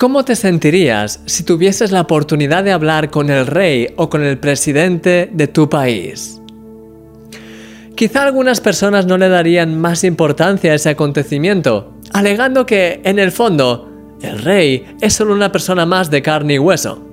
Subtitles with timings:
[0.00, 4.38] ¿Cómo te sentirías si tuvieses la oportunidad de hablar con el rey o con el
[4.38, 6.40] presidente de tu país?
[7.96, 13.32] Quizá algunas personas no le darían más importancia a ese acontecimiento, alegando que, en el
[13.32, 13.90] fondo,
[14.22, 17.04] el rey es solo una persona más de carne y hueso.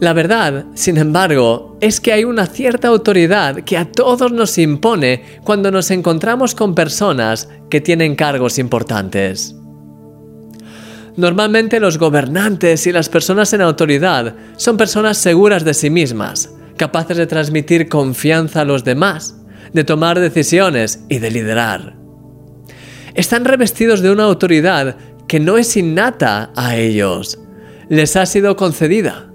[0.00, 5.22] La verdad, sin embargo, es que hay una cierta autoridad que a todos nos impone
[5.44, 9.54] cuando nos encontramos con personas que tienen cargos importantes.
[11.16, 17.16] Normalmente los gobernantes y las personas en autoridad son personas seguras de sí mismas, capaces
[17.16, 19.36] de transmitir confianza a los demás,
[19.72, 21.94] de tomar decisiones y de liderar.
[23.14, 24.96] Están revestidos de una autoridad
[25.28, 27.38] que no es innata a ellos,
[27.88, 29.30] les ha sido concedida.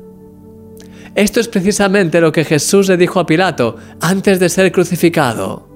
[1.16, 5.68] Esto es precisamente lo que Jesús le dijo a Pilato antes de ser crucificado.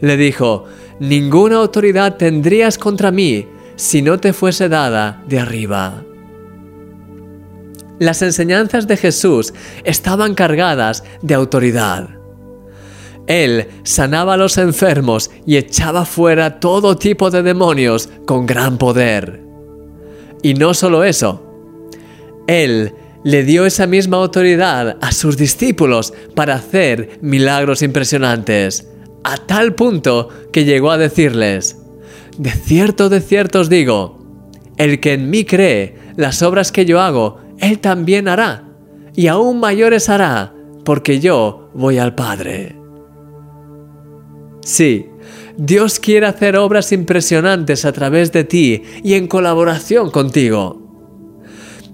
[0.00, 0.64] Le dijo,
[0.98, 3.46] ninguna autoridad tendrías contra mí
[3.82, 6.04] si no te fuese dada de arriba.
[7.98, 12.10] Las enseñanzas de Jesús estaban cargadas de autoridad.
[13.26, 19.42] Él sanaba a los enfermos y echaba fuera todo tipo de demonios con gran poder.
[20.42, 21.42] Y no solo eso,
[22.46, 28.86] Él le dio esa misma autoridad a sus discípulos para hacer milagros impresionantes,
[29.24, 31.81] a tal punto que llegó a decirles,
[32.38, 34.18] de cierto, de cierto os digo,
[34.76, 38.64] el que en mí cree, las obras que yo hago, él también hará,
[39.14, 42.76] y aún mayores hará, porque yo voy al Padre.
[44.64, 45.08] Sí,
[45.56, 50.80] Dios quiere hacer obras impresionantes a través de ti y en colaboración contigo.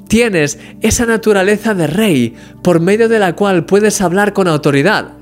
[0.06, 5.17] Tienes esa naturaleza de rey por medio de la cual puedes hablar con autoridad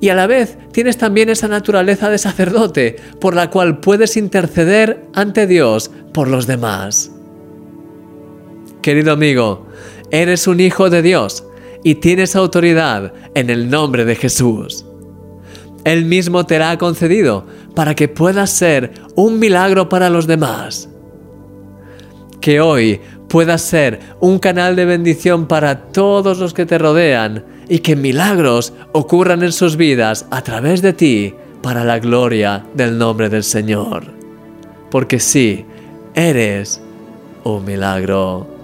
[0.00, 5.04] y a la vez tienes también esa naturaleza de sacerdote por la cual puedes interceder
[5.14, 7.10] ante Dios por los demás.
[8.82, 9.66] Querido amigo,
[10.10, 11.44] eres un hijo de Dios
[11.82, 14.84] y tienes autoridad en el nombre de Jesús.
[15.84, 20.88] Él mismo te la ha concedido para que puedas ser un milagro para los demás.
[22.40, 27.80] Que hoy puedas ser un canal de bendición para todos los que te rodean y
[27.80, 33.28] que milagros ocurran en sus vidas a través de ti para la gloria del nombre
[33.28, 34.04] del Señor.
[34.90, 35.66] Porque sí,
[36.14, 36.80] eres
[37.44, 38.57] un milagro.